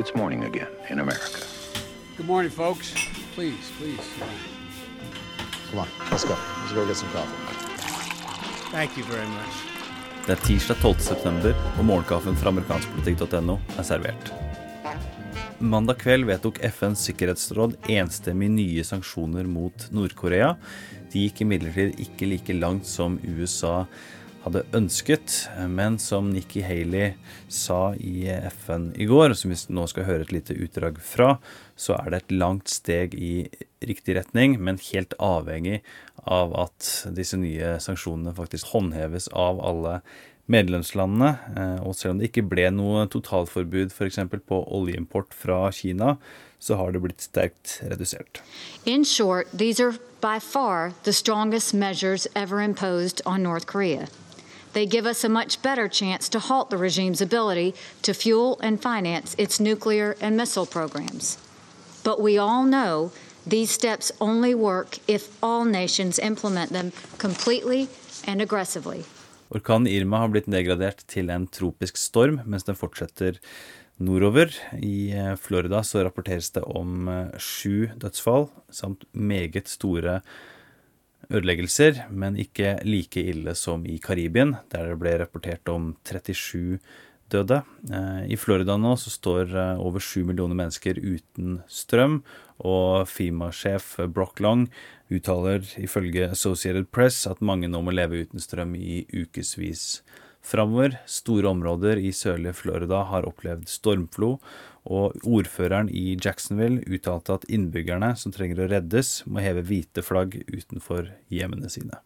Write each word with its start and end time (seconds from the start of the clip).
it's 0.00 0.14
morning 0.14 0.44
again 0.44 0.68
in 0.88 0.98
America. 0.98 1.40
Good 2.16 2.26
morning, 2.26 2.50
folks. 2.50 2.94
Please, 3.34 3.70
please. 3.78 4.06
Come 5.70 5.80
on, 5.80 5.88
let's 6.10 6.24
go. 6.24 6.36
Let's 6.60 6.72
go 6.72 6.86
get 6.86 6.96
some 6.96 7.10
coffee. 7.10 7.36
Thank 8.72 8.96
you 8.96 9.04
very 9.04 9.28
much. 9.28 9.54
Det 10.26 10.32
er 10.32 10.40
tirsdag 10.46 10.76
12. 10.80 10.94
september, 11.00 11.54
og 11.78 11.84
morgenkaffen 11.84 12.36
fra 12.36 12.52
amerikanskpolitikk.no 12.52 13.58
er 13.76 13.84
servert. 13.84 14.32
Mandag 15.58 16.00
kveld 16.00 16.28
vedtok 16.28 16.62
FNs 16.70 17.04
sikkerhetsråd 17.10 17.76
enstemmig 17.92 18.48
nye 18.54 18.84
sanksjoner 18.84 19.48
mot 19.48 19.88
Nord-Korea. 19.92 20.54
De 21.12 21.26
gikk 21.26 21.42
imidlertid 21.44 22.00
ikke 22.00 22.28
like 22.30 22.56
langt 22.56 22.88
som 22.88 23.18
USA 23.26 23.82
hadde 24.44 24.62
ønsket, 24.76 25.34
men 25.68 25.98
som 26.00 26.30
Nikki 26.32 26.62
Haley 26.64 27.14
sa 27.52 27.92
i 27.94 28.24
FN 28.62 28.90
i 28.96 29.08
går, 29.10 29.34
som 29.36 29.52
vi 29.52 29.58
nå 29.74 29.84
skal 29.90 30.06
høre 30.08 30.24
et 30.26 30.32
lite 30.34 30.56
utdrag 30.56 31.00
fra, 31.04 31.34
så 31.76 31.98
er 31.98 32.10
det 32.10 32.22
et 32.22 32.34
langt 32.40 32.72
steg 32.72 33.16
i 33.16 33.48
riktig 33.84 34.16
retning, 34.16 34.56
men 34.60 34.80
helt 34.90 35.12
avhengig 35.20 35.80
av 36.24 36.54
at 36.66 36.88
disse 37.16 37.38
nye 37.40 37.76
sanksjonene 37.80 38.36
faktisk 38.36 38.72
håndheves 38.74 39.28
av 39.32 39.60
alle 39.64 40.00
medlemslandene. 40.50 41.30
Eh, 41.56 41.80
og 41.86 41.96
selv 41.96 42.14
om 42.14 42.20
det 42.20 42.30
ikke 42.30 42.48
ble 42.50 42.68
noe 42.74 43.06
totalforbud 43.12 43.92
f.eks. 43.94 44.20
på 44.48 44.62
oljeimport 44.76 45.34
fra 45.36 45.66
Kina, 45.74 46.16
så 46.60 46.76
har 46.76 46.92
det 46.92 47.00
blitt 47.00 47.24
sterkt 47.24 47.78
redusert. 47.88 48.42
In 48.84 49.04
short, 49.04 49.48
these 49.52 49.80
are 49.80 49.96
by 50.20 50.38
far 50.38 50.92
the 51.04 51.12
strongest 51.12 51.72
measures 51.72 52.26
ever 52.34 52.60
imposed 52.60 53.22
on 53.24 53.42
North 53.42 53.66
Korea. 53.66 54.08
They 54.72 54.86
give 54.86 55.06
us 55.06 55.24
a 55.24 55.28
much 55.28 55.62
better 55.62 55.88
chance 55.88 56.28
to 56.28 56.38
halt 56.38 56.70
the 56.70 56.76
regime's 56.76 57.20
ability 57.20 57.74
to 58.02 58.14
fuel 58.14 58.58
and 58.62 58.80
finance 58.80 59.34
its 59.38 59.58
nuclear 59.58 60.16
and 60.20 60.36
missile 60.36 60.66
programs. 60.66 61.38
But 62.04 62.20
we 62.20 62.38
all 62.38 62.64
know 62.64 63.10
these 63.46 63.70
steps 63.70 64.12
only 64.20 64.54
work 64.54 64.98
if 65.08 65.36
all 65.42 65.64
nations 65.64 66.18
implement 66.18 66.72
them 66.72 66.92
completely 67.18 67.88
and 68.26 68.40
aggressively. 68.40 69.04
Orkanen 69.50 69.88
Irma 69.88 70.18
har 70.22 70.28
blitt 70.30 70.46
nedgradert 70.46 71.02
til 71.10 71.30
en 71.34 71.48
tropisk 71.50 71.98
storm 71.98 72.38
mens 72.46 72.68
den 72.68 72.78
fortsetter 72.78 73.40
nordover. 73.98 74.54
I 74.78 75.10
eh, 75.10 75.34
Florida 75.36 75.82
så 75.82 76.04
rapporteres 76.06 76.52
det 76.54 76.62
om 76.62 77.08
eh, 77.08 77.38
sju 77.38 77.90
dødsfall 77.98 78.46
samt 78.70 79.04
meget 79.12 79.68
store 79.68 80.20
ødeleggelser, 81.30 82.04
men 82.10 82.38
ikke 82.40 82.78
like 82.86 83.22
ille 83.32 83.54
som 83.58 83.86
i 83.86 83.98
Karibien, 84.02 84.56
der 84.72 84.90
det 84.90 84.98
ble 85.00 85.16
rapportert 85.22 85.70
om 85.72 85.94
37 86.04 86.78
døde. 87.30 87.62
Eh, 87.90 88.22
I 88.34 88.38
Florida 88.40 88.76
nå 88.76 88.96
så 88.98 89.12
står 89.14 89.54
over 89.78 90.02
7 90.02 90.24
millioner 90.28 90.58
mennesker 90.58 90.98
uten 90.98 91.60
strøm, 91.70 92.20
og 92.60 93.08
FIMA-sjef 93.08 93.94
Brock 94.12 94.40
Long 94.44 94.66
uttaler 95.10 95.64
ifølge 95.80 96.28
Associated 96.30 96.90
Press 96.92 97.26
at 97.30 97.40
mange 97.40 97.70
nå 97.70 97.80
må 97.82 97.94
leve 97.94 98.20
uten 98.26 98.42
strøm 98.42 98.74
i 98.76 99.04
ukevis 99.14 100.02
framover. 100.44 100.98
Store 101.06 101.50
områder 101.50 102.00
i 102.00 102.12
sørlige 102.16 102.56
Florida 102.56 103.04
har 103.10 103.28
opplevd 103.28 103.68
stormflo, 103.70 104.36
og 104.88 105.16
ordføreren 105.28 105.90
i 105.92 106.14
Jacksonville 106.16 106.84
uttalte 106.88 107.36
at 107.36 107.48
innbyggerne 107.52 108.14
som 108.16 108.32
trenger 108.32 108.62
å 108.62 108.70
reddes, 108.70 109.20
må 109.26 109.42
heve 109.44 109.64
hvite 109.66 110.04
flagg 110.04 110.38
utenfor 110.48 111.12
hjemmene 111.32 111.68
sine. 111.72 112.00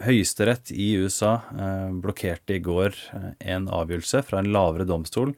Høyesterett 0.00 0.72
i 0.72 0.94
USA 0.96 1.34
eh, 1.52 1.90
blokkerte 2.02 2.56
i 2.56 2.62
går 2.64 2.96
eh, 3.16 3.32
en 3.52 3.68
avgjørelse 3.68 4.22
fra 4.24 4.40
en 4.40 4.48
lavere 4.54 4.88
domstol 4.88 5.34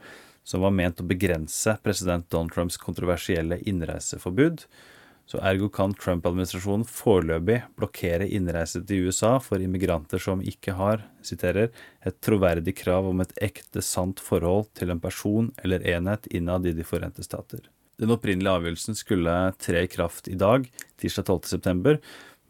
som 0.47 0.62
var 0.62 0.75
ment 0.75 1.03
å 1.03 1.06
begrense 1.06 1.75
president 1.83 2.28
Donald 2.30 2.55
Trumps 2.55 2.78
kontroversielle 2.78 3.58
innreiseforbud. 3.69 4.64
Så 5.31 5.39
ergo 5.41 5.69
kan 5.73 5.95
Trump-administrasjonen 5.97 6.84
foreløpig 6.89 7.61
blokkere 7.78 8.27
innreise 8.27 8.83
til 8.85 9.07
USA 9.08 9.36
for 9.41 9.63
immigranter 9.63 10.20
som 10.20 10.42
ikke 10.45 10.74
har 10.77 11.07
siterer, 11.24 11.70
et 12.05 12.19
troverdig 12.24 12.74
krav 12.83 13.08
om 13.08 13.23
et 13.24 13.33
ekte, 13.41 13.80
sant 13.83 14.20
forhold 14.20 14.69
til 14.79 14.92
en 14.92 15.01
person 15.01 15.52
eller 15.63 15.85
enhet 15.95 16.27
innad 16.35 16.67
i 16.67 16.74
De 16.77 16.85
forente 16.85 17.24
stater. 17.24 17.70
Den 18.02 18.11
opprinnelige 18.11 18.57
avgjørelsen 18.58 18.98
skulle 18.98 19.33
tre 19.63 19.85
i 19.86 19.91
kraft 19.91 20.29
i 20.29 20.36
dag, 20.39 20.67
tirsdag 20.98 21.29
12.9., 21.30 21.98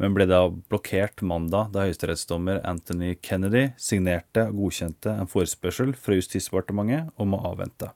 men 0.01 0.15
ble 0.17 0.25
da 0.27 0.47
blokkert 0.51 1.21
mandag 1.23 1.69
da 1.75 1.85
høyesterettsdommer 1.87 2.63
Anthony 2.67 3.13
Kennedy 3.23 3.69
signerte 3.79 4.49
og 4.49 4.65
godkjente 4.65 5.13
en 5.13 5.31
forespørsel 5.31 5.93
fra 5.95 6.17
Justisdepartementet 6.17 7.13
om 7.23 7.37
å 7.37 7.43
avvente. 7.53 7.93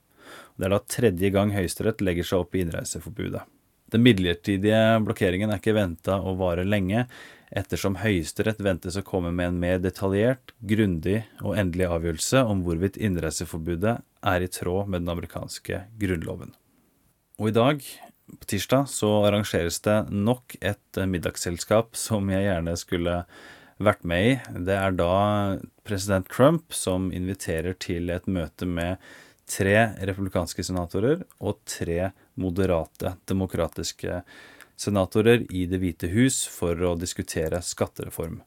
Det 0.55 0.69
er 0.69 0.75
da 0.75 0.79
tredje 0.85 1.33
gang 1.33 1.51
Høyesterett 1.55 2.03
legger 2.05 2.27
seg 2.29 2.45
opp 2.45 2.55
i 2.55 2.63
innreiseforbudet. 2.63 3.43
Den 3.93 4.03
midlertidige 4.03 4.99
blokkeringen 5.05 5.51
er 5.53 5.61
ikke 5.61 5.77
venta 5.77 6.17
å 6.19 6.35
vare 6.39 6.65
lenge, 6.67 7.05
ettersom 7.55 7.95
Høyesterett 8.01 8.59
ventes 8.63 8.97
å 8.99 9.05
komme 9.07 9.31
med 9.31 9.53
en 9.53 9.59
mer 9.61 9.77
detaljert, 9.79 10.51
grundig 10.59 11.21
og 11.39 11.55
endelig 11.59 11.87
avgjørelse 11.87 12.43
om 12.43 12.65
hvorvidt 12.65 12.99
innreiseforbudet 12.99 13.97
er 14.27 14.43
i 14.43 14.49
tråd 14.51 14.91
med 14.91 15.05
den 15.05 15.13
amerikanske 15.13 15.85
grunnloven. 16.01 16.51
Og 17.39 17.51
i 17.51 17.55
dag, 17.55 17.85
på 18.27 18.49
tirsdag, 18.51 18.89
så 18.91 19.11
arrangeres 19.29 19.79
det 19.85 19.97
nok 20.11 20.57
et 20.59 20.99
middagsselskap 21.07 21.95
som 21.95 22.27
jeg 22.33 22.49
gjerne 22.49 22.75
skulle 22.79 23.21
vært 23.77 24.03
med 24.09 24.25
i. 24.25 24.35
Det 24.67 24.75
er 24.75 24.97
da 24.97 25.13
president 25.87 26.27
Trump 26.33 26.75
som 26.75 27.11
inviterer 27.15 27.77
til 27.79 28.11
et 28.11 28.27
møte 28.27 28.67
med 28.67 28.97
tre 29.47 29.77
republikanske 30.07 30.63
senatorer 30.65 31.23
og 31.39 31.61
tre 31.67 32.11
moderate 32.35 33.15
demokratiske 33.29 34.21
senatorer 34.77 35.45
i 35.49 35.65
Det 35.65 35.79
hvite 35.81 36.09
hus 36.11 36.43
for 36.51 36.77
å 36.85 36.95
diskutere 36.99 37.61
skattereform. 37.63 38.41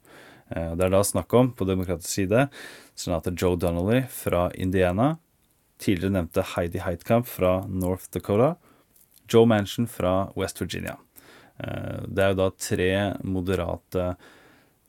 Eh, 0.50 0.72
det 0.76 0.86
er 0.86 0.94
da 0.94 1.02
snakk 1.04 1.32
om, 1.34 1.52
på 1.52 1.66
demokratisk 1.66 2.10
side, 2.10 2.46
senator 2.94 3.34
Joe 3.34 3.58
Donnelly 3.58 4.04
fra 4.12 4.48
Indiana, 4.54 5.16
tidligere 5.80 6.18
nevnte 6.18 6.46
Heidi 6.54 6.82
Heitkamp 6.84 7.26
fra 7.26 7.60
North 7.66 8.10
Dakota, 8.12 8.54
Joe 9.30 9.48
Manchin 9.48 9.88
fra 9.88 10.30
West 10.36 10.60
Virginia. 10.60 10.98
Eh, 11.58 12.04
det 12.06 12.24
er 12.24 12.34
jo 12.34 12.40
da 12.42 12.50
tre 12.58 12.92
moderate 13.24 14.12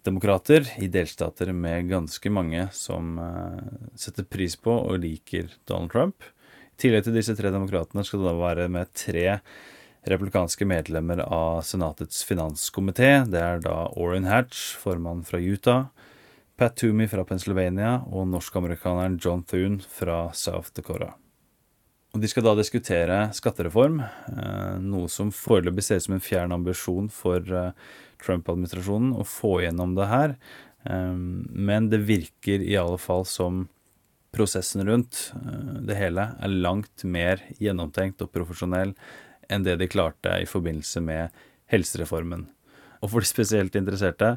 demokrater 0.04 0.66
i 0.82 0.88
delstater 0.92 1.52
med 1.54 1.90
ganske 1.90 2.32
mange 2.34 2.68
som 2.74 3.18
eh, 3.22 3.74
setter 3.96 4.26
pris 4.26 4.56
på 4.58 4.74
og 4.74 5.02
liker 5.04 5.52
Donald 5.70 5.94
Trump. 5.94 6.26
I 6.74 6.82
tillegg 6.82 7.06
til 7.06 7.18
disse 7.18 7.36
tre 7.38 7.52
demokratene 7.54 8.04
skal 8.08 8.24
det 8.24 8.32
da 8.32 8.38
være 8.40 8.68
med 8.74 8.94
tre 8.98 9.40
republikanske 10.10 10.66
medlemmer 10.66 11.22
av 11.28 11.62
Senatets 11.66 12.24
finanskomité. 12.26 13.22
Det 13.30 13.42
er 13.42 13.62
da 13.62 13.84
Orrin 13.94 14.26
Hatch, 14.26 14.72
formann 14.82 15.22
fra 15.28 15.38
Utah, 15.38 15.92
Pat 16.58 16.78
Toomey 16.78 17.10
fra 17.10 17.26
Pennsylvania 17.26 18.00
og 18.10 18.28
norsk-amerikaneren 18.34 19.20
John 19.22 19.46
Thune 19.46 19.82
fra 19.86 20.28
South 20.34 20.74
Dakota. 20.78 21.14
Og 22.12 22.20
De 22.20 22.28
skal 22.28 22.44
da 22.44 22.56
diskutere 22.60 23.18
skattereform, 23.32 24.02
eh, 24.04 24.80
noe 24.84 25.08
som 25.08 25.32
foreløpig 25.32 25.84
ser 25.86 26.02
ut 26.02 26.08
som 26.10 26.16
en 26.18 26.24
fjern 26.24 26.52
ambisjon 26.52 27.08
for 27.08 27.40
eh, 27.40 27.72
Trump-administrasjonen 28.20 29.14
å 29.16 29.24
få 29.24 29.62
gjennom 29.64 29.96
det 29.96 30.10
her. 30.12 30.36
Ehm, 30.84 31.48
men 31.52 31.88
det 31.90 32.04
virker 32.10 32.60
i 32.60 32.76
alle 32.76 33.00
fall 33.00 33.24
som 33.26 33.68
prosessen 34.36 34.84
rundt 34.88 35.32
eh, 35.40 35.78
det 35.88 36.00
hele 36.00 36.28
er 36.36 36.58
langt 36.68 37.06
mer 37.08 37.44
gjennomtenkt 37.62 38.24
og 38.26 38.34
profesjonell 38.36 38.92
enn 39.52 39.64
det 39.64 39.78
de 39.80 39.88
klarte 39.92 40.36
i 40.42 40.50
forbindelse 40.50 41.04
med 41.04 41.44
helsereformen. 41.72 42.50
Og 43.02 43.10
for 43.10 43.24
de 43.24 43.30
spesielt 43.30 43.76
interesserte 43.78 44.36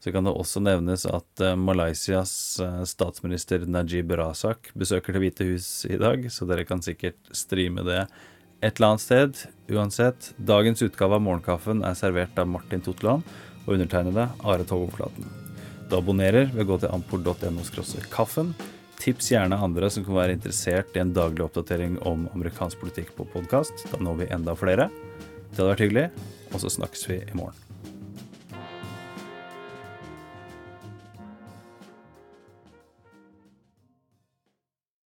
så 0.00 0.12
kan 0.12 0.26
det 0.26 0.34
også 0.36 0.60
nevnes 0.62 1.06
at 1.08 1.42
eh, 1.42 1.56
Malaysias 1.58 2.32
eh, 2.62 2.82
statsminister 2.88 3.64
Najib 3.66 4.12
Razak 4.16 4.70
besøker 4.78 5.16
Det 5.16 5.22
hvite 5.24 5.46
hus 5.48 5.68
i 5.88 5.96
dag, 6.00 6.28
så 6.30 6.48
dere 6.48 6.66
kan 6.68 6.84
sikkert 6.84 7.18
streame 7.34 7.84
det 7.86 8.04
et 8.64 8.76
eller 8.76 8.92
annet 8.92 9.04
sted. 9.04 9.42
Uansett, 9.72 10.30
dagens 10.36 10.84
utgave 10.84 11.18
av 11.18 11.24
Morgenkaffen 11.24 11.82
er 11.84 11.96
servert 11.98 12.38
av 12.40 12.48
Martin 12.48 12.84
Totland 12.84 13.26
og 13.66 13.74
undertegnede 13.74 14.28
Are 14.44 14.64
Togoverflaten. 14.64 15.28
Du 15.90 15.98
abonnerer 15.98 16.48
ved 16.54 16.64
å 16.64 16.70
gå 16.72 16.80
til 16.82 16.94
ampol.no 16.94 17.66
kaffen. 18.10 18.54
Tips 19.02 19.30
gjerne 19.30 19.58
andre 19.60 19.90
som 19.92 20.06
kan 20.06 20.16
være 20.16 20.38
interessert 20.38 20.96
i 20.96 21.02
en 21.02 21.12
daglig 21.14 21.44
oppdatering 21.44 21.98
om 22.08 22.26
amerikansk 22.32 22.80
politikk 22.80 23.12
på 23.18 23.28
podkast. 23.34 23.86
Da 23.92 24.00
når 24.02 24.22
vi 24.22 24.32
enda 24.34 24.56
flere. 24.58 24.88
Det 25.52 25.60
hadde 25.60 25.70
vært 25.74 25.86
hyggelig, 25.86 26.08
og 26.52 26.64
så 26.64 26.72
snakkes 26.78 27.08
vi 27.10 27.20
i 27.22 27.38
morgen. 27.38 27.65